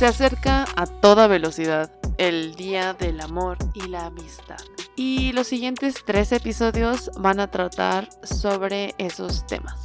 Se 0.00 0.06
acerca 0.06 0.64
a 0.76 0.86
toda 0.86 1.26
velocidad 1.26 1.92
el 2.16 2.54
Día 2.54 2.94
del 2.94 3.20
Amor 3.20 3.58
y 3.74 3.82
la 3.82 4.06
Amistad. 4.06 4.56
Y 4.96 5.32
los 5.32 5.46
siguientes 5.46 5.96
tres 6.06 6.32
episodios 6.32 7.10
van 7.18 7.38
a 7.38 7.50
tratar 7.50 8.08
sobre 8.22 8.94
esos 8.96 9.46
temas. 9.46 9.78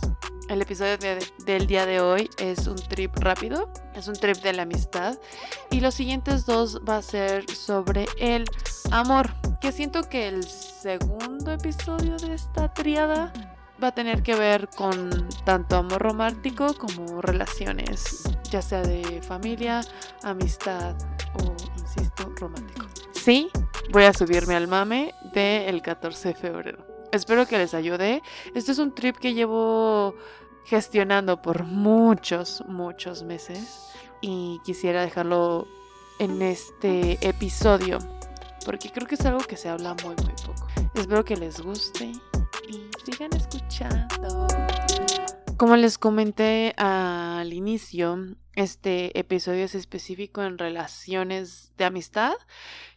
El 0.47 0.61
episodio 0.61 0.97
del 1.45 1.67
día 1.67 1.85
de 1.85 1.99
hoy 1.99 2.29
es 2.37 2.65
un 2.65 2.77
trip 2.77 3.13
rápido, 3.17 3.69
es 3.93 4.07
un 4.07 4.13
trip 4.13 4.37
de 4.37 4.53
la 4.53 4.61
amistad. 4.61 5.19
Y 5.69 5.81
los 5.81 5.95
siguientes 5.95 6.45
dos 6.45 6.79
va 6.87 6.95
a 6.95 7.01
ser 7.01 7.51
sobre 7.51 8.05
el 8.17 8.45
amor. 8.91 9.33
Que 9.59 9.73
siento 9.73 10.03
que 10.03 10.29
el 10.29 10.45
segundo 10.45 11.51
episodio 11.51 12.15
de 12.15 12.35
esta 12.35 12.73
triada 12.73 13.33
va 13.81 13.87
a 13.87 13.91
tener 13.93 14.23
que 14.23 14.35
ver 14.35 14.69
con 14.69 15.27
tanto 15.43 15.75
amor 15.77 16.01
romántico 16.01 16.73
como 16.75 17.21
relaciones, 17.21 18.23
ya 18.49 18.61
sea 18.61 18.81
de 18.81 19.21
familia, 19.21 19.81
amistad 20.23 20.95
o, 21.43 21.55
insisto, 21.79 22.31
romántico. 22.35 22.85
Sí, 23.11 23.49
voy 23.91 24.03
a 24.03 24.13
subirme 24.13 24.55
al 24.55 24.67
mame 24.67 25.13
del 25.33 25.81
14 25.81 26.29
de 26.29 26.35
febrero. 26.35 26.85
Espero 27.11 27.45
que 27.45 27.57
les 27.57 27.73
ayude. 27.73 28.21
Este 28.53 28.71
es 28.71 28.79
un 28.79 28.93
trip 28.93 29.17
que 29.17 29.33
llevo 29.33 30.15
gestionando 30.65 31.41
por 31.41 31.63
muchos, 31.63 32.63
muchos 32.67 33.23
meses 33.23 33.91
y 34.21 34.59
quisiera 34.63 35.01
dejarlo 35.01 35.67
en 36.19 36.41
este 36.41 37.17
episodio 37.27 37.99
porque 38.65 38.91
creo 38.91 39.07
que 39.07 39.15
es 39.15 39.25
algo 39.25 39.39
que 39.39 39.57
se 39.57 39.69
habla 39.69 39.95
muy, 40.03 40.15
muy 40.15 40.33
poco. 40.43 40.67
Espero 40.95 41.23
que 41.23 41.37
les 41.37 41.61
guste 41.61 42.13
sigan 43.05 43.33
escuchando. 43.33 44.47
Como 45.57 45.75
les 45.75 45.97
comenté 45.97 46.73
al 46.75 47.53
inicio, 47.53 48.35
este 48.53 49.17
episodio 49.17 49.63
es 49.63 49.75
específico 49.75 50.43
en 50.43 50.57
relaciones 50.57 51.71
de 51.77 51.85
amistad. 51.85 52.33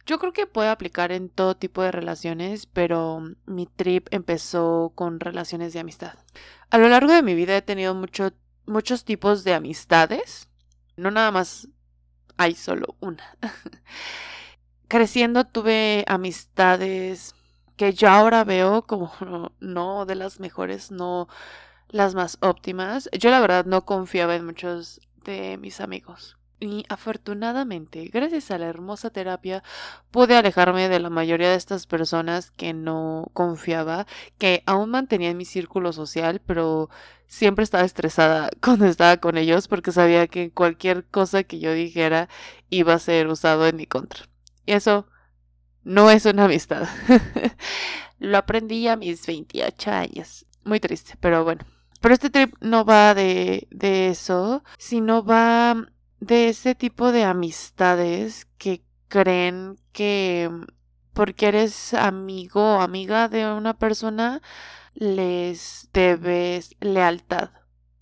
Yo 0.05 0.19
creo 0.19 0.33
que 0.33 0.47
puede 0.47 0.69
aplicar 0.69 1.11
en 1.11 1.29
todo 1.29 1.55
tipo 1.55 1.83
de 1.83 1.91
relaciones, 1.91 2.65
pero 2.65 3.21
mi 3.45 3.67
trip 3.67 4.07
empezó 4.11 4.91
con 4.95 5.19
relaciones 5.19 5.73
de 5.73 5.79
amistad. 5.79 6.15
A 6.69 6.77
lo 6.79 6.89
largo 6.89 7.13
de 7.13 7.23
mi 7.23 7.35
vida 7.35 7.55
he 7.55 7.61
tenido 7.61 7.95
muchos 7.95 9.05
tipos 9.05 9.43
de 9.43 9.53
amistades. 9.53 10.49
No 10.97 11.11
nada 11.11 11.31
más 11.31 11.69
hay 12.35 12.55
solo 12.55 12.97
una. 12.99 13.37
Creciendo 14.87 15.45
tuve 15.45 16.03
amistades 16.07 17.35
que 17.79 17.93
yo 17.93 18.09
ahora 18.09 18.43
veo 18.43 18.81
como 18.81 19.09
no 19.61 20.05
de 20.05 20.15
las 20.15 20.41
mejores, 20.41 20.91
no 20.91 21.29
las 21.87 22.13
más 22.13 22.37
óptimas. 22.41 23.09
Yo 23.17 23.29
la 23.31 23.39
verdad 23.39 23.65
no 23.65 23.85
confiaba 23.85 24.35
en 24.35 24.45
muchos 24.45 24.99
de 25.23 25.57
mis 25.57 25.79
amigos. 25.79 26.37
Y 26.59 26.83
afortunadamente, 26.89 28.09
gracias 28.11 28.51
a 28.51 28.57
la 28.57 28.67
hermosa 28.67 29.11
terapia, 29.11 29.63
pude 30.11 30.35
alejarme 30.35 30.89
de 30.89 30.99
la 30.99 31.09
mayoría 31.09 31.51
de 31.51 31.55
estas 31.55 31.87
personas 31.87 32.51
que 32.51 32.73
no 32.73 33.29
confiaba, 33.31 34.07
que 34.37 34.61
aún 34.65 34.89
mantenía 34.89 35.29
en 35.29 35.37
mi 35.37 35.45
círculo 35.45 35.93
social, 35.93 36.41
pero 36.45 36.89
siempre 37.27 37.63
estaba 37.63 37.85
estresada 37.85 38.49
cuando 38.61 38.87
estaba 38.87 39.15
con 39.17 39.37
ellos 39.37 39.69
porque 39.69 39.93
sabía 39.93 40.27
que 40.27 40.51
cualquier 40.51 41.05
cosa 41.05 41.43
que 41.43 41.59
yo 41.59 41.71
dijera 41.71 42.27
iba 42.69 42.93
a 42.93 42.99
ser 42.99 43.27
usado 43.27 43.65
en 43.67 43.77
mi 43.77 43.85
contra. 43.85 44.25
Y 44.65 44.73
eso 44.73 45.07
no 45.83 46.09
es 46.09 46.25
una 46.25 46.45
amistad. 46.45 46.87
Lo 48.19 48.37
aprendí 48.37 48.87
a 48.87 48.95
mis 48.95 49.25
28 49.25 49.91
años. 49.91 50.45
Muy 50.63 50.79
triste, 50.79 51.15
pero 51.19 51.43
bueno. 51.43 51.65
Pero 52.01 52.13
este 52.13 52.29
trip 52.29 52.55
no 52.61 52.85
va 52.85 53.13
de, 53.13 53.67
de 53.71 54.09
eso, 54.09 54.63
sino 54.77 55.23
va 55.23 55.75
de 56.19 56.49
ese 56.49 56.75
tipo 56.75 57.11
de 57.11 57.23
amistades 57.23 58.47
que 58.57 58.83
creen 59.07 59.77
que 59.91 60.49
porque 61.13 61.47
eres 61.47 61.93
amigo 61.93 62.77
o 62.77 62.81
amiga 62.81 63.27
de 63.27 63.51
una 63.51 63.77
persona, 63.77 64.41
les 64.93 65.89
debes 65.91 66.75
lealtad. 66.79 67.49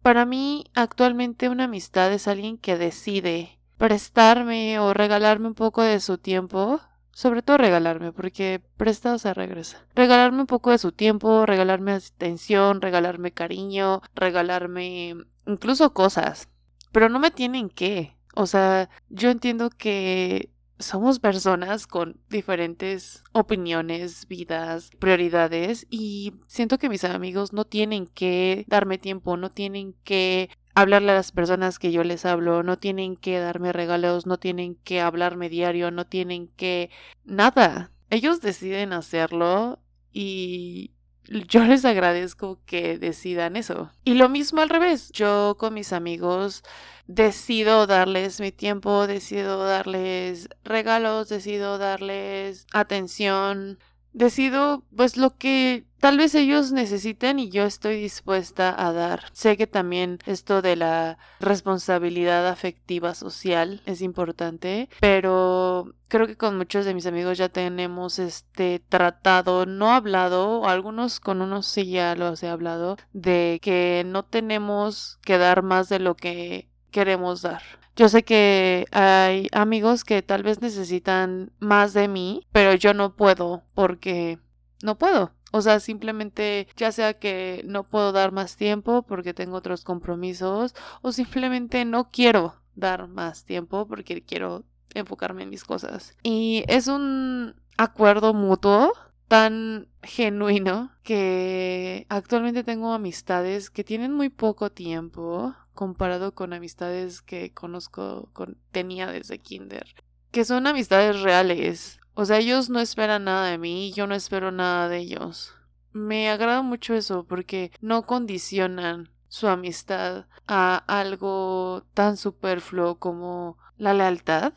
Para 0.03 0.25
mí, 0.25 0.65
actualmente 0.75 1.49
una 1.49 1.63
amistad 1.63 2.13
es 2.13 2.27
alguien 2.27 2.57
que 2.57 2.77
decide 2.77 3.57
prestarme 3.77 4.79
o 4.79 4.93
regalarme 4.93 5.47
un 5.47 5.55
poco 5.55 5.81
de 5.81 5.99
su 5.99 6.17
tiempo 6.17 6.79
sobre 7.17 7.41
todo 7.41 7.57
regalarme, 7.57 8.11
porque 8.11 8.61
prestado 8.77 9.17
se 9.17 9.33
regresa. 9.33 9.83
Regalarme 9.95 10.41
un 10.41 10.45
poco 10.45 10.69
de 10.69 10.77
su 10.77 10.91
tiempo, 10.91 11.47
regalarme 11.47 11.93
atención, 11.93 12.79
regalarme 12.79 13.31
cariño, 13.31 14.03
regalarme 14.13 15.15
incluso 15.47 15.95
cosas. 15.95 16.47
Pero 16.91 17.09
no 17.09 17.17
me 17.17 17.31
tienen 17.31 17.69
que. 17.69 18.15
O 18.35 18.45
sea, 18.45 18.91
yo 19.09 19.31
entiendo 19.31 19.71
que 19.71 20.51
somos 20.77 21.17
personas 21.17 21.87
con 21.87 22.19
diferentes 22.29 23.23
opiniones, 23.31 24.27
vidas, 24.27 24.91
prioridades 24.99 25.87
y 25.89 26.35
siento 26.45 26.77
que 26.77 26.87
mis 26.87 27.03
amigos 27.03 27.51
no 27.51 27.65
tienen 27.65 28.05
que 28.05 28.63
darme 28.67 28.99
tiempo, 28.99 29.37
no 29.37 29.49
tienen 29.49 29.95
que 30.03 30.51
hablarle 30.77 31.11
a 31.11 31.15
las 31.15 31.31
personas 31.31 31.79
que 31.79 31.91
yo 31.91 32.03
les 32.03 32.23
hablo, 32.23 32.61
no 32.61 32.77
tienen 32.77 33.15
que 33.15 33.39
darme 33.39 33.73
regalos, 33.73 34.27
no 34.27 34.37
tienen 34.37 34.75
que 34.75 35.01
hablarme 35.01 35.49
diario, 35.49 35.89
no 35.89 36.05
tienen 36.05 36.49
que 36.49 36.91
nada. 37.25 37.89
Ellos 38.11 38.41
deciden 38.41 38.93
hacerlo 38.93 39.79
y 40.13 40.91
yo 41.23 41.65
les 41.65 41.83
agradezco 41.83 42.59
que 42.67 42.99
decidan 42.99 43.55
eso. 43.55 43.91
Y 44.03 44.13
lo 44.13 44.29
mismo 44.29 44.61
al 44.61 44.69
revés. 44.69 45.11
Yo 45.11 45.55
con 45.57 45.73
mis 45.73 45.93
amigos 45.93 46.63
decido 47.07 47.87
darles 47.87 48.39
mi 48.39 48.51
tiempo, 48.51 49.07
decido 49.07 49.63
darles 49.63 50.47
regalos, 50.63 51.27
decido 51.27 51.79
darles 51.79 52.67
atención, 52.71 53.79
decido 54.17 54.83
pues 54.95 55.15
lo 55.15 55.37
que 55.37 55.85
tal 55.99 56.17
vez 56.17 56.33
ellos 56.35 56.71
necesiten 56.71 57.39
y 57.39 57.49
yo 57.49 57.63
estoy 57.63 58.01
dispuesta 58.01 58.73
a 58.77 58.91
dar. 58.91 59.25
Sé 59.31 59.57
que 59.57 59.67
también 59.67 60.19
esto 60.25 60.61
de 60.61 60.75
la 60.75 61.17
responsabilidad 61.39 62.47
afectiva 62.47 63.13
social 63.13 63.81
es 63.85 64.01
importante, 64.01 64.89
pero 64.99 65.93
creo 66.07 66.27
que 66.27 66.35
con 66.35 66.57
muchos 66.57 66.85
de 66.85 66.93
mis 66.93 67.05
amigos 67.05 67.37
ya 67.37 67.49
tenemos 67.49 68.17
este 68.17 68.81
tratado 68.89 69.65
no 69.65 69.91
hablado, 69.91 70.65
algunos 70.65 71.19
con 71.19 71.41
unos 71.41 71.67
sí 71.67 71.91
ya 71.91 72.15
los 72.15 72.41
he 72.41 72.47
hablado, 72.47 72.97
de 73.13 73.59
que 73.61 74.03
no 74.05 74.25
tenemos 74.25 75.19
que 75.21 75.37
dar 75.37 75.61
más 75.61 75.89
de 75.89 75.99
lo 75.99 76.15
que 76.15 76.69
queremos 76.97 77.43
dar. 77.43 77.61
Yo 77.95 78.09
sé 78.09 78.23
que 78.23 78.87
hay 78.91 79.49
amigos 79.51 80.03
que 80.03 80.23
tal 80.23 80.41
vez 80.41 80.61
necesitan 80.61 81.51
más 81.59 81.93
de 81.93 82.07
mí, 82.07 82.41
pero 82.51 82.73
yo 82.73 82.95
no 82.95 83.15
puedo 83.15 83.61
porque 83.75 84.39
no 84.81 84.97
puedo. 84.97 85.31
O 85.51 85.61
sea, 85.61 85.79
simplemente 85.79 86.67
ya 86.75 86.91
sea 86.91 87.13
que 87.13 87.61
no 87.65 87.83
puedo 87.83 88.13
dar 88.13 88.31
más 88.31 88.55
tiempo 88.55 89.03
porque 89.03 89.35
tengo 89.35 89.57
otros 89.57 89.83
compromisos 89.83 90.73
o 91.03 91.11
simplemente 91.11 91.85
no 91.85 92.09
quiero 92.09 92.55
dar 92.73 93.07
más 93.07 93.45
tiempo 93.45 93.85
porque 93.87 94.23
quiero 94.23 94.63
enfocarme 94.95 95.43
en 95.43 95.51
mis 95.51 95.63
cosas. 95.63 96.17
Y 96.23 96.63
es 96.67 96.87
un 96.87 97.53
acuerdo 97.77 98.33
mutuo 98.33 98.91
tan 99.27 99.87
genuino 100.01 100.89
que 101.03 102.07
actualmente 102.09 102.63
tengo 102.63 102.91
amistades 102.91 103.69
que 103.69 103.83
tienen 103.83 104.13
muy 104.13 104.29
poco 104.29 104.71
tiempo 104.71 105.53
comparado 105.77 106.33
con 106.33 106.53
amistades 106.53 107.21
que 107.21 107.53
conozco, 107.53 108.31
con, 108.33 108.57
tenía 108.71 109.05
desde 109.05 109.37
kinder, 109.37 109.85
que 110.31 110.43
son 110.43 110.65
amistades 110.65 111.21
reales. 111.21 111.99
O 112.15 112.25
sea, 112.25 112.39
ellos 112.39 112.71
no 112.71 112.79
esperan 112.79 113.25
nada 113.25 113.47
de 113.51 113.59
mí, 113.59 113.93
yo 113.93 114.07
no 114.07 114.15
espero 114.15 114.51
nada 114.51 114.89
de 114.89 114.97
ellos. 114.97 115.53
Me 115.93 116.31
agrada 116.31 116.63
mucho 116.63 116.95
eso 116.95 117.25
porque 117.25 117.71
no 117.79 118.07
condicionan 118.07 119.11
su 119.27 119.47
amistad 119.47 120.25
a 120.47 120.77
algo 120.87 121.85
tan 121.93 122.17
superfluo 122.17 122.97
como 122.97 123.59
la 123.77 123.93
lealtad. 123.93 124.53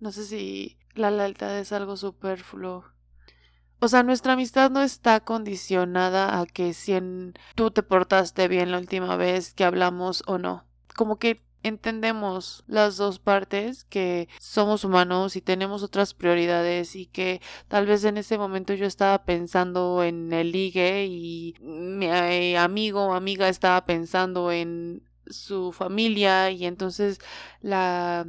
No 0.00 0.10
sé 0.10 0.24
si 0.24 0.76
la 0.94 1.12
lealtad 1.12 1.56
es 1.56 1.70
algo 1.70 1.96
superfluo 1.96 2.84
o 3.80 3.88
sea, 3.88 4.02
nuestra 4.02 4.34
amistad 4.34 4.70
no 4.70 4.82
está 4.82 5.20
condicionada 5.20 6.40
a 6.40 6.46
que 6.46 6.72
si 6.72 6.98
tú 7.54 7.70
te 7.70 7.82
portaste 7.82 8.48
bien 8.48 8.70
la 8.70 8.78
última 8.78 9.16
vez 9.16 9.52
que 9.54 9.64
hablamos 9.64 10.22
o 10.26 10.38
no. 10.38 10.64
Como 10.96 11.18
que 11.18 11.42
entendemos 11.62 12.64
las 12.68 12.96
dos 12.96 13.18
partes 13.18 13.84
que 13.84 14.28
somos 14.38 14.84
humanos 14.84 15.36
y 15.36 15.40
tenemos 15.40 15.82
otras 15.82 16.14
prioridades 16.14 16.94
y 16.96 17.06
que 17.06 17.40
tal 17.68 17.86
vez 17.86 18.04
en 18.04 18.16
ese 18.18 18.38
momento 18.38 18.72
yo 18.74 18.86
estaba 18.86 19.24
pensando 19.24 20.04
en 20.04 20.32
el 20.32 20.52
ligue 20.52 21.06
y 21.06 21.54
mi 21.60 22.06
eh, 22.06 22.56
amigo 22.56 23.06
o 23.06 23.14
amiga 23.14 23.48
estaba 23.48 23.84
pensando 23.84 24.52
en 24.52 25.02
su 25.26 25.72
familia 25.72 26.50
y 26.50 26.66
entonces 26.66 27.18
la 27.60 28.26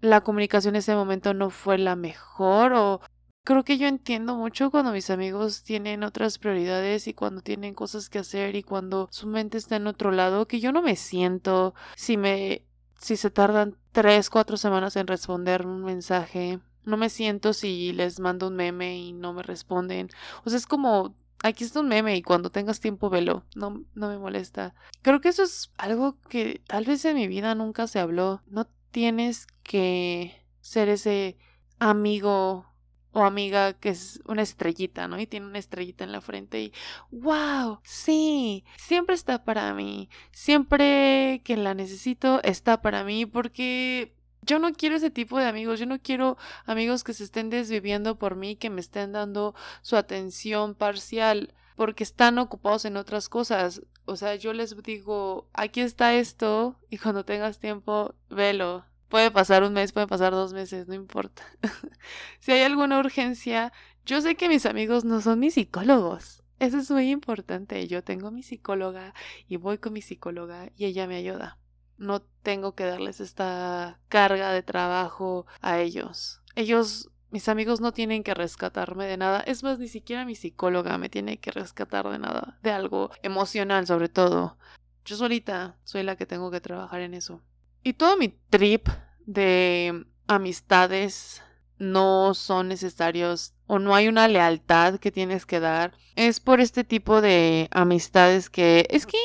la 0.00 0.22
comunicación 0.22 0.74
en 0.74 0.78
ese 0.78 0.94
momento 0.94 1.34
no 1.34 1.50
fue 1.50 1.76
la 1.76 1.96
mejor 1.96 2.72
o 2.72 3.00
Creo 3.50 3.64
que 3.64 3.78
yo 3.78 3.88
entiendo 3.88 4.36
mucho 4.36 4.70
cuando 4.70 4.92
mis 4.92 5.10
amigos 5.10 5.64
tienen 5.64 6.04
otras 6.04 6.38
prioridades 6.38 7.08
y 7.08 7.14
cuando 7.14 7.40
tienen 7.40 7.74
cosas 7.74 8.08
que 8.08 8.20
hacer 8.20 8.54
y 8.54 8.62
cuando 8.62 9.08
su 9.10 9.26
mente 9.26 9.58
está 9.58 9.74
en 9.74 9.88
otro 9.88 10.12
lado, 10.12 10.46
que 10.46 10.60
yo 10.60 10.70
no 10.70 10.82
me 10.82 10.94
siento 10.94 11.74
si 11.96 12.16
me 12.16 12.64
si 13.00 13.16
se 13.16 13.28
tardan 13.28 13.76
tres, 13.90 14.30
cuatro 14.30 14.56
semanas 14.56 14.94
en 14.94 15.08
responder 15.08 15.66
un 15.66 15.82
mensaje. 15.82 16.60
No 16.84 16.96
me 16.96 17.10
siento 17.10 17.52
si 17.52 17.92
les 17.92 18.20
mando 18.20 18.46
un 18.46 18.54
meme 18.54 18.96
y 18.96 19.12
no 19.12 19.32
me 19.32 19.42
responden. 19.42 20.10
O 20.44 20.50
sea, 20.50 20.56
es 20.56 20.66
como, 20.66 21.16
aquí 21.42 21.64
está 21.64 21.80
un 21.80 21.88
meme 21.88 22.16
y 22.16 22.22
cuando 22.22 22.50
tengas 22.50 22.78
tiempo 22.78 23.10
velo. 23.10 23.44
No, 23.56 23.82
no 23.94 24.08
me 24.10 24.18
molesta. 24.18 24.76
Creo 25.02 25.20
que 25.20 25.30
eso 25.30 25.42
es 25.42 25.72
algo 25.76 26.20
que 26.28 26.62
tal 26.68 26.84
vez 26.84 27.04
en 27.04 27.16
mi 27.16 27.26
vida 27.26 27.56
nunca 27.56 27.88
se 27.88 27.98
habló. 27.98 28.42
No 28.46 28.68
tienes 28.92 29.48
que 29.64 30.40
ser 30.60 30.88
ese 30.88 31.36
amigo 31.80 32.69
o 33.12 33.24
amiga 33.24 33.72
que 33.74 33.90
es 33.90 34.20
una 34.26 34.42
estrellita, 34.42 35.08
¿no? 35.08 35.18
Y 35.18 35.26
tiene 35.26 35.46
una 35.46 35.58
estrellita 35.58 36.04
en 36.04 36.12
la 36.12 36.20
frente 36.20 36.60
y 36.62 36.72
wow, 37.10 37.80
sí, 37.82 38.64
siempre 38.76 39.14
está 39.14 39.44
para 39.44 39.74
mí, 39.74 40.08
siempre 40.32 41.42
que 41.44 41.56
la 41.56 41.74
necesito 41.74 42.40
está 42.42 42.82
para 42.82 43.04
mí 43.04 43.26
porque 43.26 44.14
yo 44.42 44.58
no 44.58 44.72
quiero 44.72 44.96
ese 44.96 45.10
tipo 45.10 45.38
de 45.38 45.46
amigos, 45.46 45.78
yo 45.80 45.86
no 45.86 46.00
quiero 46.00 46.38
amigos 46.64 47.04
que 47.04 47.12
se 47.12 47.24
estén 47.24 47.50
desviviendo 47.50 48.18
por 48.18 48.36
mí, 48.36 48.56
que 48.56 48.70
me 48.70 48.80
estén 48.80 49.12
dando 49.12 49.54
su 49.82 49.96
atención 49.96 50.74
parcial 50.74 51.54
porque 51.76 52.04
están 52.04 52.38
ocupados 52.38 52.84
en 52.84 52.96
otras 52.96 53.28
cosas. 53.28 53.82
O 54.04 54.16
sea, 54.16 54.34
yo 54.34 54.52
les 54.52 54.76
digo, 54.82 55.48
aquí 55.52 55.80
está 55.80 56.14
esto 56.14 56.76
y 56.90 56.98
cuando 56.98 57.24
tengas 57.24 57.58
tiempo, 57.58 58.14
velo, 58.28 58.84
Puede 59.10 59.32
pasar 59.32 59.64
un 59.64 59.72
mes, 59.72 59.90
puede 59.90 60.06
pasar 60.06 60.32
dos 60.32 60.52
meses, 60.52 60.86
no 60.86 60.94
importa. 60.94 61.42
si 62.38 62.52
hay 62.52 62.62
alguna 62.62 63.00
urgencia, 63.00 63.72
yo 64.06 64.20
sé 64.20 64.36
que 64.36 64.48
mis 64.48 64.66
amigos 64.66 65.04
no 65.04 65.20
son 65.20 65.40
mis 65.40 65.54
psicólogos. 65.54 66.44
Eso 66.60 66.78
es 66.78 66.88
muy 66.92 67.10
importante. 67.10 67.88
Yo 67.88 68.04
tengo 68.04 68.30
mi 68.30 68.44
psicóloga 68.44 69.12
y 69.48 69.56
voy 69.56 69.78
con 69.78 69.94
mi 69.94 70.00
psicóloga 70.00 70.70
y 70.76 70.84
ella 70.84 71.08
me 71.08 71.16
ayuda. 71.16 71.58
No 71.98 72.22
tengo 72.42 72.76
que 72.76 72.84
darles 72.84 73.20
esta 73.20 73.98
carga 74.08 74.52
de 74.52 74.62
trabajo 74.62 75.44
a 75.60 75.80
ellos. 75.80 76.40
Ellos, 76.54 77.10
mis 77.30 77.48
amigos, 77.48 77.80
no 77.80 77.92
tienen 77.92 78.22
que 78.22 78.34
rescatarme 78.34 79.06
de 79.06 79.16
nada. 79.16 79.40
Es 79.40 79.64
más, 79.64 79.80
ni 79.80 79.88
siquiera 79.88 80.24
mi 80.24 80.36
psicóloga 80.36 80.98
me 80.98 81.08
tiene 81.08 81.40
que 81.40 81.50
rescatar 81.50 82.08
de 82.08 82.20
nada, 82.20 82.60
de 82.62 82.70
algo 82.70 83.10
emocional 83.22 83.88
sobre 83.88 84.08
todo. 84.08 84.56
Yo 85.04 85.16
solita 85.16 85.78
soy 85.82 86.04
la 86.04 86.14
que 86.14 86.26
tengo 86.26 86.52
que 86.52 86.60
trabajar 86.60 87.00
en 87.00 87.14
eso. 87.14 87.42
Y 87.82 87.94
todo 87.94 88.16
mi 88.16 88.28
trip 88.50 88.88
de 89.26 90.04
amistades 90.26 91.42
no 91.78 92.34
son 92.34 92.68
necesarios 92.68 93.54
o 93.66 93.78
no 93.78 93.94
hay 93.94 94.08
una 94.08 94.28
lealtad 94.28 94.98
que 94.98 95.10
tienes 95.10 95.46
que 95.46 95.60
dar 95.60 95.92
es 96.14 96.40
por 96.40 96.60
este 96.60 96.84
tipo 96.84 97.20
de 97.22 97.68
amistades 97.70 98.50
que 98.50 98.86
es 98.90 99.06
que 99.06 99.18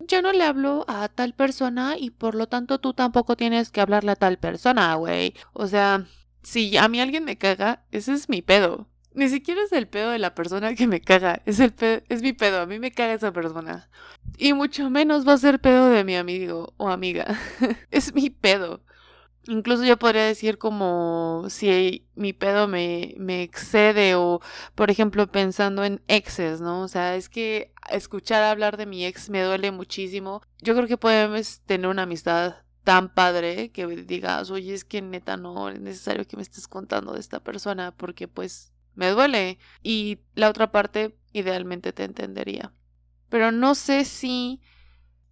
yo 0.00 0.20
no 0.20 0.32
le 0.32 0.44
hablo 0.44 0.84
a 0.86 1.08
tal 1.08 1.32
persona 1.32 1.96
y 1.98 2.10
por 2.10 2.34
lo 2.34 2.46
tanto 2.46 2.78
tú 2.78 2.92
tampoco 2.92 3.36
tienes 3.36 3.70
que 3.70 3.80
hablarle 3.80 4.12
a 4.12 4.16
tal 4.16 4.38
persona, 4.38 4.94
güey. 4.94 5.34
O 5.52 5.66
sea, 5.66 6.06
si 6.42 6.76
a 6.76 6.88
mí 6.88 7.00
alguien 7.00 7.24
me 7.24 7.38
caga, 7.38 7.84
ese 7.90 8.12
es 8.12 8.28
mi 8.28 8.42
pedo. 8.42 8.86
Ni 9.14 9.28
siquiera 9.28 9.62
es 9.62 9.72
el 9.72 9.88
pedo 9.88 10.10
de 10.10 10.18
la 10.18 10.34
persona 10.34 10.74
que 10.74 10.86
me 10.86 11.00
caga, 11.00 11.42
es 11.46 11.60
el 11.60 11.74
es 12.08 12.22
mi 12.22 12.32
pedo, 12.32 12.60
a 12.60 12.66
mí 12.66 12.78
me 12.78 12.92
caga 12.92 13.14
esa 13.14 13.32
persona. 13.32 13.88
Y 14.36 14.52
mucho 14.52 14.90
menos 14.90 15.26
va 15.26 15.32
a 15.32 15.38
ser 15.38 15.60
pedo 15.60 15.88
de 15.88 16.04
mi 16.04 16.16
amigo 16.16 16.74
o 16.76 16.88
amiga. 16.88 17.38
es 17.90 18.14
mi 18.14 18.30
pedo. 18.30 18.82
Incluso 19.46 19.84
yo 19.84 19.98
podría 19.98 20.24
decir 20.24 20.58
como 20.58 21.46
si 21.48 22.06
mi 22.14 22.34
pedo 22.34 22.68
me, 22.68 23.14
me 23.18 23.42
excede 23.42 24.14
o, 24.14 24.40
por 24.74 24.90
ejemplo, 24.90 25.26
pensando 25.32 25.84
en 25.84 26.02
exes, 26.06 26.60
¿no? 26.60 26.82
O 26.82 26.88
sea, 26.88 27.16
es 27.16 27.30
que 27.30 27.72
escuchar 27.90 28.42
hablar 28.42 28.76
de 28.76 28.84
mi 28.84 29.06
ex 29.06 29.30
me 29.30 29.42
duele 29.42 29.70
muchísimo. 29.72 30.42
Yo 30.60 30.74
creo 30.74 30.86
que 30.86 30.98
podemos 30.98 31.60
tener 31.60 31.88
una 31.88 32.02
amistad 32.02 32.56
tan 32.84 33.12
padre 33.12 33.70
que 33.70 33.86
digas, 33.86 34.50
oye, 34.50 34.74
es 34.74 34.84
que 34.84 35.02
neta 35.02 35.36
no 35.36 35.70
es 35.70 35.80
necesario 35.80 36.26
que 36.26 36.36
me 36.36 36.42
estés 36.42 36.68
contando 36.68 37.14
de 37.14 37.20
esta 37.20 37.40
persona 37.40 37.92
porque 37.96 38.28
pues 38.28 38.72
me 38.98 39.10
duele. 39.10 39.58
Y 39.82 40.18
la 40.34 40.50
otra 40.50 40.72
parte 40.72 41.16
idealmente 41.32 41.92
te 41.92 42.02
entendería. 42.02 42.72
Pero 43.28 43.52
no 43.52 43.76
sé 43.76 44.04
si 44.04 44.60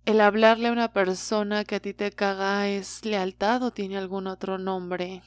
el 0.05 0.21
hablarle 0.21 0.69
a 0.69 0.73
una 0.73 0.93
persona 0.93 1.65
que 1.65 1.75
a 1.75 1.81
ti 1.81 1.93
te 1.93 2.13
caga 2.13 2.69
es 2.69 3.05
lealtad 3.05 3.65
o 3.65 3.73
tiene 3.73 3.99
algún 3.99 4.29
otro 4.29 4.57
nombre. 4.57 5.23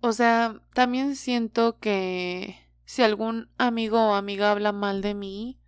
O 0.00 0.12
sea, 0.12 0.60
también 0.74 1.14
siento 1.14 1.78
que 1.78 2.58
si 2.84 3.02
algún 3.02 3.48
amigo 3.58 4.08
o 4.08 4.14
amiga 4.14 4.50
habla 4.50 4.72
mal 4.72 5.00
de 5.00 5.14
mí, 5.14 5.60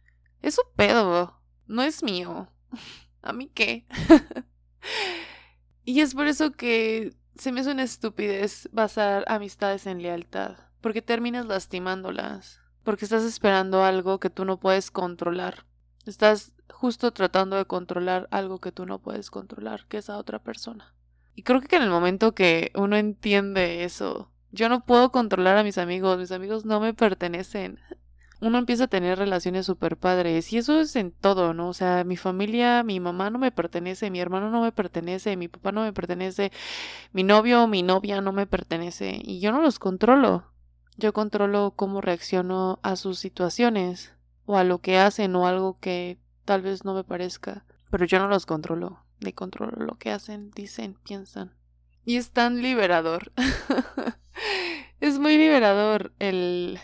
es 0.43 0.57
su 0.57 0.63
pedo, 0.75 1.41
no 1.67 1.83
es 1.83 2.03
mío. 2.03 2.51
¿A 3.23 3.33
mí 3.33 3.49
qué? 3.55 3.87
y 5.85 6.01
es 6.01 6.15
por 6.15 6.27
eso 6.27 6.51
que 6.51 7.15
se 7.37 7.53
me 7.53 7.61
hace 7.61 7.71
una 7.71 7.85
estupidez 7.85 8.69
basar 8.73 9.25
amistades 9.29 9.87
en 9.87 10.03
lealtad, 10.03 10.57
porque 10.87 11.03
terminas 11.03 11.47
lastimándolas, 11.47 12.61
porque 12.85 13.07
estás 13.07 13.25
esperando 13.25 13.83
algo 13.83 14.21
que 14.21 14.31
tú 14.31 14.45
no 14.45 14.61
puedes 14.61 14.93
controlar. 14.93 15.67
Estás 16.05 16.53
justo 16.71 17.11
tratando 17.11 17.57
de 17.57 17.65
controlar 17.65 18.29
algo 18.31 18.61
que 18.61 18.71
tú 18.71 18.87
no 18.87 19.01
puedes 19.01 19.33
controlar, 19.33 19.87
que 19.89 19.97
es 19.97 20.09
a 20.11 20.17
otra 20.17 20.39
persona. 20.39 20.95
Y 21.35 21.43
creo 21.43 21.61
que 21.61 21.75
en 21.75 21.83
el 21.83 21.91
momento 21.91 22.37
que 22.37 22.71
uno 22.77 22.97
entiende 22.97 23.83
eso, 23.83 24.31
yo 24.53 24.69
no 24.69 24.85
puedo 24.85 25.11
controlar 25.11 25.57
a 25.57 25.65
mis 25.65 25.77
amigos, 25.77 26.19
mis 26.19 26.31
amigos 26.31 26.65
no 26.65 26.79
me 26.79 26.95
pertenecen. 26.95 27.81
Uno 28.41 28.57
empieza 28.57 28.85
a 28.85 28.87
tener 28.87 29.19
relaciones 29.19 29.67
súper 29.67 29.97
padres 29.97 30.53
y 30.53 30.59
eso 30.59 30.79
es 30.79 30.95
en 30.95 31.11
todo, 31.11 31.53
¿no? 31.53 31.71
O 31.71 31.75
sea, 31.75 32.05
mi 32.05 32.17
familia, 32.17 32.85
mi 32.85 33.01
mamá 33.01 33.29
no 33.31 33.41
me 33.41 33.51
pertenece, 33.51 34.09
mi 34.13 34.21
hermano 34.21 34.51
no 34.51 34.63
me 34.63 34.71
pertenece, 34.71 35.37
mi 35.37 35.49
papá 35.49 35.73
no 35.73 35.83
me 35.83 35.93
pertenece, 35.93 36.53
mi 37.13 37.25
novio 37.25 37.65
o 37.65 37.67
mi 37.67 37.83
novia 37.83 38.21
no 38.21 38.31
me 38.31 38.47
pertenece 38.47 39.21
y 39.21 39.41
yo 39.41 39.51
no 39.51 39.61
los 39.61 39.81
controlo. 39.81 40.55
Yo 40.97 41.13
controlo 41.13 41.75
cómo 41.77 42.01
reacciono 42.01 42.79
a 42.83 42.97
sus 42.97 43.19
situaciones 43.19 44.15
o 44.47 44.57
a 44.57 44.65
lo 44.65 44.79
que 44.79 44.99
hacen 44.99 45.37
o 45.37 45.47
algo 45.47 45.79
que 45.79 46.19
tal 46.45 46.63
vez 46.63 46.85
no 46.85 46.95
me 46.95 47.05
parezca, 47.05 47.65
pero 47.91 48.07
yo 48.07 48.19
no 48.19 48.29
los 48.29 48.47
controlo, 48.47 49.05
ni 49.21 49.33
controlo 49.33 49.85
lo 49.85 49.99
que 49.99 50.11
hacen, 50.11 50.51
dicen, 50.53 50.97
piensan. 51.05 51.55
Y 52.05 52.17
es 52.17 52.31
tan 52.31 52.63
liberador. 52.63 53.33
es 55.01 55.19
muy 55.19 55.37
liberador 55.37 56.15
el 56.19 56.79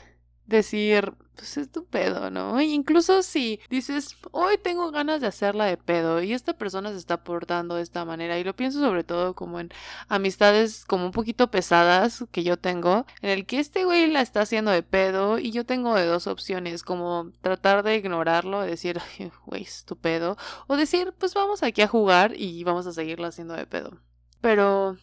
decir, 0.47 1.15
pues 1.37 1.57
es 1.57 1.71
tu 1.71 1.85
pedo, 1.85 2.31
¿no? 2.31 2.61
incluso 2.61 3.23
si 3.23 3.61
dices, 3.71 4.17
hoy 4.31 4.59
tengo 4.59 4.91
ganas 4.91 5.21
de 5.21 5.27
hacerla 5.27 5.65
de 5.67 5.77
pedo 5.77 6.23
y 6.23 6.33
esta 6.33 6.53
persona 6.53 6.91
se 6.91 6.99
está 6.99 7.25
portando 7.25 7.77
de 7.77 7.83
esta 7.83 8.05
manera 8.05 8.39
y 8.39 8.45
lo 8.45 8.55
pienso 8.55 8.81
sobre 8.81 9.05
todo 9.05 9.35
como 9.35 9.61
en 9.61 9.71
amistades 10.09 10.85
como 10.85 11.07
un 11.07 11.13
poquito 11.13 11.51
pesadas 11.51 12.25
que 12.31 12.45
yo 12.45 12.57
tengo, 12.59 13.07
en 13.21 13.31
el 13.31 13.47
que 13.47 13.59
este 13.61 13.85
güey 13.85 14.09
la 14.09 14.21
está 14.21 14.43
haciendo 14.43 14.71
de 14.71 14.83
pedo 14.83 15.39
y 15.39 15.51
yo 15.53 15.65
tengo 15.65 15.95
de 15.95 16.07
dos 16.07 16.27
opciones, 16.27 16.83
como 16.83 17.31
tratar 17.41 17.83
de 17.83 17.97
ignorarlo, 17.97 18.61
decir, 18.61 19.01
güey, 19.47 19.63
es 19.63 19.85
tu 19.85 19.97
pedo, 19.97 20.37
o 20.67 20.77
decir, 20.77 21.15
pues 21.19 21.35
vamos 21.35 21.63
aquí 21.63 21.83
a 21.83 21.89
jugar 21.89 22.35
y 22.37 22.65
vamos 22.65 22.87
a 22.87 22.93
seguirla 22.93 23.29
haciendo 23.29 23.55
de 23.55 23.67
pedo. 23.67 23.99
Pero 24.41 24.97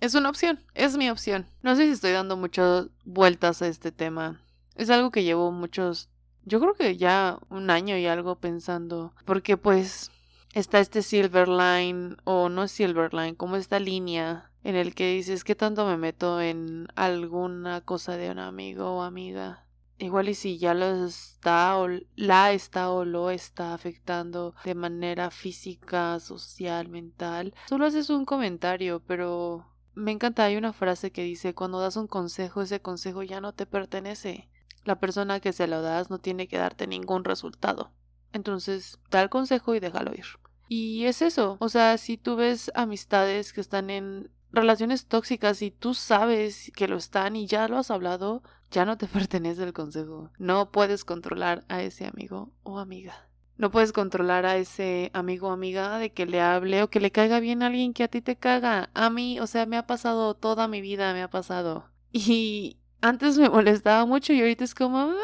es 0.00 0.14
una 0.14 0.28
opción, 0.28 0.60
es 0.74 0.96
mi 0.96 1.10
opción. 1.10 1.46
No 1.62 1.76
sé 1.76 1.86
si 1.86 1.92
estoy 1.92 2.12
dando 2.12 2.36
muchas 2.36 2.88
vueltas 3.04 3.62
a 3.62 3.68
este 3.68 3.90
tema. 3.92 4.43
Es 4.74 4.90
algo 4.90 5.10
que 5.10 5.22
llevo 5.22 5.52
muchos, 5.52 6.08
yo 6.44 6.60
creo 6.60 6.74
que 6.74 6.96
ya 6.96 7.38
un 7.48 7.70
año 7.70 7.96
y 7.96 8.06
algo 8.06 8.36
pensando, 8.36 9.14
porque 9.24 9.56
pues 9.56 10.10
está 10.52 10.80
este 10.80 11.02
silver 11.02 11.48
line 11.48 12.16
o 12.24 12.48
no 12.48 12.66
silver 12.68 13.14
line, 13.14 13.36
como 13.36 13.56
esta 13.56 13.78
línea 13.78 14.50
en 14.62 14.76
el 14.76 14.94
que 14.94 15.12
dices 15.12 15.44
qué 15.44 15.54
tanto 15.54 15.86
me 15.86 15.96
meto 15.96 16.40
en 16.40 16.88
alguna 16.96 17.82
cosa 17.82 18.16
de 18.16 18.30
un 18.30 18.38
amigo 18.38 18.96
o 18.96 19.02
amiga. 19.02 19.64
Igual 19.98 20.28
y 20.28 20.34
si 20.34 20.58
ya 20.58 20.74
lo 20.74 21.06
está 21.06 21.76
o 21.78 21.88
la 22.16 22.52
está 22.52 22.90
o 22.90 23.04
lo 23.04 23.30
está 23.30 23.74
afectando 23.74 24.54
de 24.64 24.74
manera 24.74 25.30
física, 25.30 26.18
social, 26.18 26.88
mental, 26.88 27.54
solo 27.68 27.86
haces 27.86 28.10
un 28.10 28.24
comentario, 28.24 29.00
pero 29.06 29.66
me 29.94 30.10
encanta, 30.10 30.44
hay 30.44 30.56
una 30.56 30.72
frase 30.72 31.12
que 31.12 31.22
dice 31.22 31.54
cuando 31.54 31.78
das 31.78 31.96
un 31.96 32.08
consejo, 32.08 32.62
ese 32.62 32.80
consejo 32.80 33.22
ya 33.22 33.40
no 33.40 33.52
te 33.52 33.66
pertenece 33.66 34.48
la 34.84 35.00
persona 35.00 35.40
que 35.40 35.52
se 35.52 35.66
lo 35.66 35.82
das 35.82 36.10
no 36.10 36.18
tiene 36.18 36.48
que 36.48 36.58
darte 36.58 36.86
ningún 36.86 37.24
resultado. 37.24 37.90
Entonces, 38.32 38.98
da 39.10 39.22
el 39.22 39.30
consejo 39.30 39.74
y 39.74 39.80
déjalo 39.80 40.12
ir. 40.12 40.26
Y 40.68 41.04
es 41.04 41.22
eso, 41.22 41.56
o 41.60 41.68
sea, 41.68 41.98
si 41.98 42.16
tú 42.16 42.36
ves 42.36 42.70
amistades 42.74 43.52
que 43.52 43.60
están 43.60 43.90
en 43.90 44.30
relaciones 44.50 45.06
tóxicas 45.06 45.60
y 45.62 45.70
tú 45.70 45.94
sabes 45.94 46.72
que 46.74 46.88
lo 46.88 46.96
están 46.96 47.36
y 47.36 47.46
ya 47.46 47.68
lo 47.68 47.76
has 47.76 47.90
hablado, 47.90 48.42
ya 48.70 48.84
no 48.84 48.96
te 48.96 49.06
pertenece 49.06 49.62
el 49.62 49.72
consejo. 49.72 50.30
No 50.38 50.70
puedes 50.70 51.04
controlar 51.04 51.64
a 51.68 51.82
ese 51.82 52.06
amigo 52.06 52.52
o 52.62 52.78
amiga. 52.78 53.28
No 53.56 53.70
puedes 53.70 53.92
controlar 53.92 54.46
a 54.46 54.56
ese 54.56 55.10
amigo 55.14 55.48
o 55.48 55.52
amiga 55.52 55.98
de 55.98 56.12
que 56.12 56.26
le 56.26 56.40
hable 56.40 56.82
o 56.82 56.90
que 56.90 56.98
le 56.98 57.12
caiga 57.12 57.38
bien 57.38 57.62
a 57.62 57.66
alguien 57.66 57.92
que 57.92 58.02
a 58.02 58.08
ti 58.08 58.20
te 58.20 58.36
caga. 58.36 58.90
A 58.94 59.10
mí, 59.10 59.38
o 59.38 59.46
sea, 59.46 59.64
me 59.66 59.76
ha 59.76 59.86
pasado 59.86 60.34
toda 60.34 60.66
mi 60.66 60.80
vida, 60.80 61.12
me 61.12 61.22
ha 61.22 61.30
pasado. 61.30 61.90
Y 62.16 62.78
antes 63.04 63.38
me 63.38 63.50
molestaba 63.50 64.06
mucho 64.06 64.32
y 64.32 64.40
ahorita 64.40 64.64
es 64.64 64.74
como, 64.74 65.14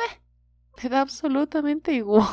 me 0.82 0.88
da 0.88 1.00
absolutamente 1.00 1.92
igual. 1.94 2.26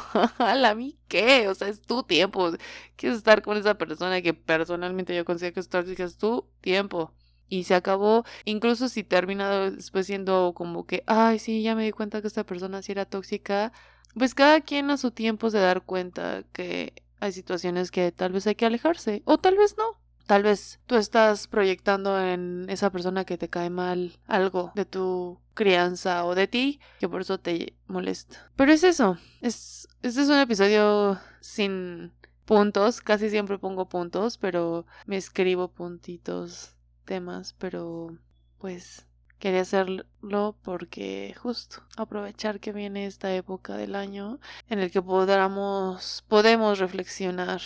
¿A 0.66 0.75
mí 0.75 0.98
qué? 1.08 1.48
O 1.48 1.56
sea, 1.56 1.70
es 1.70 1.82
tu 1.82 2.04
tiempo. 2.04 2.51
Quieres 2.96 3.18
estar 3.20 3.42
con 3.42 3.58
esa 3.58 3.77
persona 3.77 4.22
que 4.22 4.34
personalmente 4.34 5.16
yo 5.16 5.25
considero 5.25 5.54
que 5.56 5.60
es 5.62 5.70
tóxica, 5.70 6.04
es 6.04 6.18
tu 6.18 6.48
tiempo. 6.62 7.13
Y 7.50 7.63
se 7.63 7.75
acabó, 7.75 8.25
incluso 8.46 8.89
si 8.89 9.04
termina 9.06 9.72
después 9.72 10.06
siendo 10.08 10.54
como 10.54 10.86
que, 10.86 11.04
ay, 11.08 11.39
sí, 11.39 11.63
ya 11.63 11.75
me 11.75 11.86
di 11.86 11.92
cuenta 11.92 12.22
que 12.22 12.27
esta 12.27 12.46
persona 12.46 12.82
sí 12.82 12.92
era 12.92 13.06
tóxica, 13.06 13.72
pues 14.16 14.36
cada 14.36 14.60
quien 14.62 14.89
a 14.92 14.98
su 14.98 15.12
tiempo 15.12 15.50
se 15.50 15.60
dar 15.60 15.84
cuenta 15.84 16.44
que 16.51 16.94
hay 17.22 17.32
situaciones 17.32 17.89
que 17.92 18.12
tal 18.12 18.34
vez 18.34 18.48
hay 18.48 18.56
que 18.56 18.66
alejarse, 18.66 19.22
o 19.25 19.38
tal 19.38 19.56
vez 19.58 19.75
no. 19.77 19.98
Tal 20.27 20.43
vez 20.43 20.79
tú 20.86 20.96
estás 20.96 21.48
proyectando 21.48 22.22
en 22.22 22.65
esa 22.69 22.91
persona 22.91 23.24
que 23.24 23.38
te 23.38 23.50
cae 23.50 23.69
mal 23.69 24.19
algo 24.27 24.74
de 24.75 24.84
tu 24.86 25.39
crianza 25.53 26.25
o 26.25 26.36
de 26.36 26.48
ti 26.48 26.79
que 27.00 27.07
por 27.07 27.22
eso 27.22 27.39
te 27.39 27.74
molesta. 27.88 28.51
Pero 28.57 28.74
es 28.74 28.84
eso. 28.84 29.17
Es, 29.41 29.88
este 30.03 30.22
es 30.22 30.27
un 30.29 30.38
episodio 30.39 31.17
sin 31.39 32.12
puntos. 32.43 33.00
Casi 33.00 33.29
siempre 33.29 33.57
pongo 33.57 33.88
puntos, 33.88 34.38
pero 34.38 34.86
me 35.05 35.15
escribo 35.15 35.69
puntitos, 35.69 36.75
temas, 37.05 37.53
pero 37.57 38.17
pues 38.57 39.07
quería 39.39 39.62
hacerlo 39.62 40.57
porque 40.62 41.36
justo 41.38 41.84
aprovechar 41.96 42.60
que 42.60 42.74
viene 42.74 43.05
esta 43.05 43.34
época 43.34 43.77
del 43.77 43.96
año 43.96 44.39
en 44.67 44.79
el 44.79 44.91
que 44.91 45.01
podamos, 45.01 46.25
podemos 46.27 46.79
reflexionar 46.79 47.62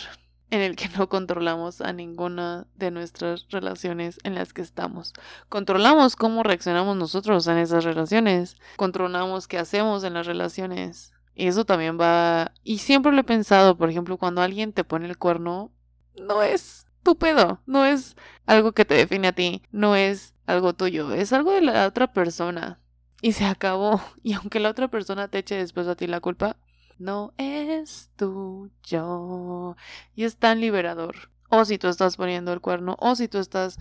en 0.52 0.60
el 0.60 0.76
que 0.76 0.90
no 0.90 1.08
controlamos 1.08 1.80
a 1.80 1.94
ninguna 1.94 2.66
de 2.76 2.90
nuestras 2.90 3.46
relaciones 3.48 4.20
en 4.22 4.34
las 4.34 4.52
que 4.52 4.60
estamos. 4.60 5.14
Controlamos 5.48 6.14
cómo 6.14 6.42
reaccionamos 6.42 6.94
nosotros 6.94 7.46
en 7.46 7.56
esas 7.56 7.84
relaciones. 7.84 8.58
Controlamos 8.76 9.48
qué 9.48 9.56
hacemos 9.56 10.04
en 10.04 10.12
las 10.12 10.26
relaciones. 10.26 11.14
Y 11.34 11.46
eso 11.46 11.64
también 11.64 11.98
va... 11.98 12.52
Y 12.64 12.78
siempre 12.78 13.12
lo 13.12 13.20
he 13.22 13.24
pensado, 13.24 13.78
por 13.78 13.88
ejemplo, 13.88 14.18
cuando 14.18 14.42
alguien 14.42 14.74
te 14.74 14.84
pone 14.84 15.06
el 15.06 15.16
cuerno, 15.16 15.72
no 16.20 16.42
es 16.42 16.86
tu 17.02 17.16
pedo, 17.16 17.62
no 17.64 17.86
es 17.86 18.14
algo 18.44 18.72
que 18.72 18.84
te 18.84 18.92
define 18.92 19.28
a 19.28 19.32
ti, 19.32 19.62
no 19.72 19.96
es 19.96 20.34
algo 20.44 20.74
tuyo, 20.74 21.14
es 21.14 21.32
algo 21.32 21.52
de 21.52 21.62
la 21.62 21.86
otra 21.86 22.12
persona. 22.12 22.78
Y 23.22 23.32
se 23.32 23.46
acabó. 23.46 24.02
Y 24.22 24.34
aunque 24.34 24.60
la 24.60 24.68
otra 24.68 24.88
persona 24.88 25.28
te 25.28 25.38
eche 25.38 25.56
después 25.56 25.88
a 25.88 25.96
ti 25.96 26.06
la 26.06 26.20
culpa, 26.20 26.58
no 26.98 27.32
es 27.38 28.10
tuyo. 28.16 29.76
Y 30.14 30.24
es 30.24 30.36
tan 30.36 30.60
liberador. 30.60 31.30
O 31.48 31.64
si 31.64 31.78
tú 31.78 31.88
estás 31.88 32.16
poniendo 32.16 32.52
el 32.52 32.60
cuerno, 32.60 32.96
o 32.98 33.14
si 33.14 33.28
tú 33.28 33.38
estás 33.38 33.78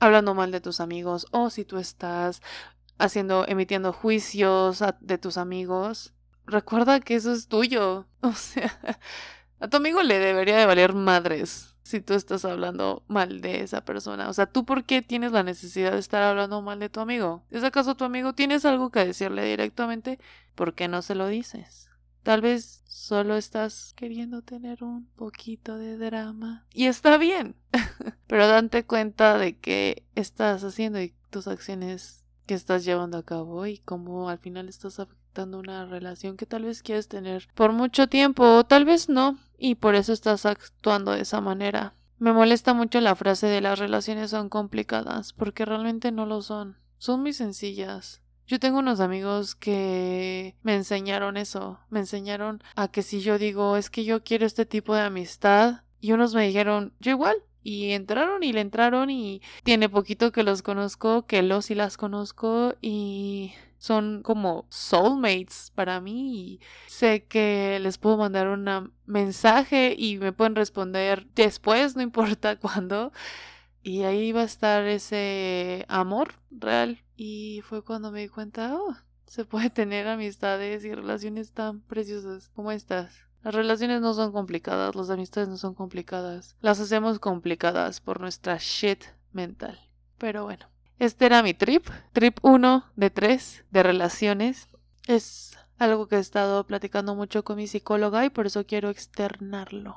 hablando 0.00 0.34
mal 0.34 0.50
de 0.50 0.60
tus 0.60 0.80
amigos, 0.80 1.26
o 1.30 1.50
si 1.50 1.64
tú 1.64 1.78
estás 1.78 2.42
haciendo, 2.98 3.46
emitiendo 3.48 3.92
juicios 3.92 4.82
de 5.00 5.18
tus 5.18 5.38
amigos, 5.38 6.14
recuerda 6.46 7.00
que 7.00 7.14
eso 7.16 7.32
es 7.32 7.48
tuyo. 7.48 8.06
O 8.22 8.32
sea, 8.32 8.98
a 9.60 9.68
tu 9.68 9.76
amigo 9.76 10.02
le 10.02 10.18
debería 10.18 10.56
de 10.56 10.66
valer 10.66 10.92
madres 10.94 11.76
si 11.86 12.00
tú 12.00 12.14
estás 12.14 12.44
hablando 12.44 13.04
mal 13.06 13.40
de 13.40 13.60
esa 13.62 13.84
persona. 13.84 14.28
O 14.28 14.32
sea, 14.32 14.46
¿tú 14.46 14.64
por 14.64 14.82
qué 14.84 15.02
tienes 15.02 15.30
la 15.30 15.44
necesidad 15.44 15.92
de 15.92 16.00
estar 16.00 16.22
hablando 16.22 16.60
mal 16.60 16.80
de 16.80 16.88
tu 16.88 16.98
amigo? 16.98 17.44
¿Es 17.50 17.62
acaso 17.62 17.94
tu 17.94 18.04
amigo? 18.04 18.32
¿Tienes 18.32 18.64
algo 18.64 18.90
que 18.90 19.04
decirle 19.04 19.44
directamente? 19.44 20.18
¿Por 20.56 20.74
qué 20.74 20.88
no 20.88 21.00
se 21.02 21.14
lo 21.14 21.28
dices? 21.28 21.88
Tal 22.26 22.40
vez 22.40 22.82
solo 22.88 23.36
estás 23.36 23.94
queriendo 23.94 24.42
tener 24.42 24.82
un 24.82 25.06
poquito 25.14 25.78
de 25.78 25.96
drama. 25.96 26.66
Y 26.74 26.86
está 26.86 27.18
bien. 27.18 27.54
Pero 28.26 28.48
date 28.48 28.84
cuenta 28.84 29.38
de 29.38 29.56
qué 29.56 30.02
estás 30.16 30.64
haciendo 30.64 31.00
y 31.00 31.14
tus 31.30 31.46
acciones 31.46 32.24
que 32.46 32.54
estás 32.54 32.84
llevando 32.84 33.18
a 33.18 33.22
cabo 33.22 33.64
y 33.66 33.78
cómo 33.78 34.28
al 34.28 34.40
final 34.40 34.68
estás 34.68 34.98
afectando 34.98 35.60
una 35.60 35.86
relación 35.86 36.36
que 36.36 36.46
tal 36.46 36.64
vez 36.64 36.82
quieres 36.82 37.06
tener 37.06 37.46
por 37.54 37.70
mucho 37.70 38.08
tiempo 38.08 38.56
o 38.56 38.64
tal 38.64 38.84
vez 38.84 39.08
no. 39.08 39.38
Y 39.56 39.76
por 39.76 39.94
eso 39.94 40.12
estás 40.12 40.46
actuando 40.46 41.12
de 41.12 41.20
esa 41.20 41.40
manera. 41.40 41.94
Me 42.18 42.32
molesta 42.32 42.74
mucho 42.74 43.00
la 43.00 43.14
frase 43.14 43.46
de 43.46 43.60
las 43.60 43.78
relaciones 43.78 44.32
son 44.32 44.48
complicadas, 44.48 45.32
porque 45.32 45.64
realmente 45.64 46.10
no 46.10 46.26
lo 46.26 46.42
son. 46.42 46.76
Son 46.98 47.20
muy 47.20 47.32
sencillas. 47.32 48.20
Yo 48.46 48.60
tengo 48.60 48.78
unos 48.78 49.00
amigos 49.00 49.56
que 49.56 50.54
me 50.62 50.76
enseñaron 50.76 51.36
eso, 51.36 51.80
me 51.90 51.98
enseñaron 51.98 52.62
a 52.76 52.88
que 52.88 53.02
si 53.02 53.20
yo 53.20 53.38
digo 53.38 53.76
es 53.76 53.90
que 53.90 54.04
yo 54.04 54.22
quiero 54.22 54.46
este 54.46 54.64
tipo 54.64 54.94
de 54.94 55.02
amistad 55.02 55.82
y 56.00 56.12
unos 56.12 56.32
me 56.34 56.46
dijeron 56.46 56.92
yo 57.00 57.10
igual 57.10 57.36
y 57.64 57.90
entraron 57.90 58.44
y 58.44 58.52
le 58.52 58.60
entraron 58.60 59.10
y 59.10 59.42
tiene 59.64 59.88
poquito 59.88 60.30
que 60.30 60.44
los 60.44 60.62
conozco, 60.62 61.26
que 61.26 61.42
los 61.42 61.72
y 61.72 61.74
las 61.74 61.96
conozco 61.96 62.74
y 62.80 63.52
son 63.78 64.22
como 64.22 64.66
soulmates 64.68 65.72
para 65.74 66.00
mí 66.00 66.38
y 66.38 66.60
sé 66.86 67.24
que 67.24 67.78
les 67.80 67.98
puedo 67.98 68.16
mandar 68.16 68.46
un 68.46 68.92
mensaje 69.06 69.96
y 69.98 70.18
me 70.18 70.32
pueden 70.32 70.54
responder 70.54 71.26
después, 71.34 71.96
no 71.96 72.02
importa 72.02 72.56
cuándo. 72.60 73.12
Y 73.82 74.02
ahí 74.02 74.32
va 74.32 74.42
a 74.42 74.44
estar 74.44 74.84
ese 74.86 75.84
amor 75.88 76.34
real 76.50 77.02
y 77.16 77.62
fue 77.62 77.82
cuando 77.82 78.10
me 78.12 78.20
di 78.20 78.28
cuenta, 78.28 78.76
oh, 78.76 78.94
se 79.26 79.44
puede 79.44 79.70
tener 79.70 80.06
amistades 80.08 80.84
y 80.84 80.94
relaciones 80.94 81.52
tan 81.52 81.80
preciosas 81.80 82.48
como 82.54 82.72
estas. 82.72 83.26
Las 83.42 83.54
relaciones 83.54 84.00
no 84.00 84.12
son 84.12 84.32
complicadas, 84.32 84.94
las 84.96 85.08
amistades 85.08 85.48
no 85.48 85.56
son 85.56 85.74
complicadas. 85.74 86.56
Las 86.60 86.80
hacemos 86.80 87.18
complicadas 87.20 88.00
por 88.00 88.20
nuestra 88.20 88.58
shit 88.58 89.04
mental. 89.32 89.78
Pero 90.18 90.44
bueno, 90.44 90.66
este 90.98 91.26
era 91.26 91.42
mi 91.42 91.54
trip. 91.54 91.88
Trip 92.12 92.38
1 92.42 92.92
de 92.96 93.10
3 93.10 93.64
de 93.70 93.82
relaciones. 93.82 94.68
Es 95.06 95.56
algo 95.78 96.08
que 96.08 96.16
he 96.16 96.20
estado 96.20 96.66
platicando 96.66 97.14
mucho 97.14 97.44
con 97.44 97.56
mi 97.56 97.68
psicóloga 97.68 98.24
y 98.24 98.30
por 98.30 98.46
eso 98.46 98.66
quiero 98.66 98.90
externarlo. 98.90 99.96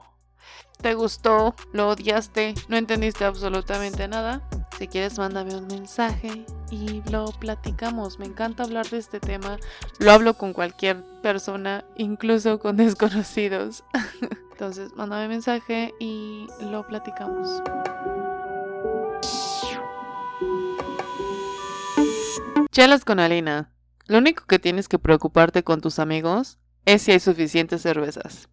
¿Te 0.82 0.94
gustó? 0.94 1.56
¿Lo 1.74 1.90
odiaste? 1.90 2.54
¿No 2.68 2.78
entendiste 2.78 3.26
absolutamente 3.26 4.08
nada? 4.08 4.48
Si 4.80 4.88
quieres, 4.88 5.18
mándame 5.18 5.58
un 5.58 5.68
mensaje 5.68 6.46
y 6.72 7.02
lo 7.12 7.26
platicamos. 7.38 8.18
Me 8.18 8.26
encanta 8.26 8.64
hablar 8.64 8.88
de 8.88 8.98
este 8.98 9.20
tema. 9.20 9.58
Lo 10.00 10.14
hablo 10.14 10.36
con 10.36 10.54
cualquier 10.54 11.04
persona, 11.22 11.84
incluso 11.98 12.60
con 12.60 12.78
desconocidos. 12.78 13.84
Entonces, 14.54 14.94
mándame 14.96 15.24
un 15.24 15.32
mensaje 15.32 15.94
y 16.00 16.48
lo 16.62 16.88
platicamos. 16.88 17.62
Chelas 22.72 23.04
con 23.04 23.20
Alina. 23.20 23.74
Lo 24.06 24.20
único 24.20 24.46
que 24.46 24.60
tienes 24.60 24.88
que 24.88 24.98
preocuparte 24.98 25.62
con 25.62 25.82
tus 25.82 26.00
amigos 26.00 26.58
es 26.86 27.02
si 27.02 27.12
hay 27.12 27.20
suficientes 27.20 27.82
cervezas. 27.82 28.48